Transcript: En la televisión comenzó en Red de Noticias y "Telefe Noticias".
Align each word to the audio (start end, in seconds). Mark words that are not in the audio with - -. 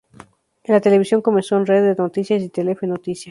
En 0.63 0.73
la 0.73 0.81
televisión 0.81 1.21
comenzó 1.21 1.57
en 1.57 1.67
Red 1.67 1.83
de 1.83 2.01
Noticias 2.01 2.41
y 2.41 2.49
"Telefe 2.49 2.87
Noticias". 2.87 3.19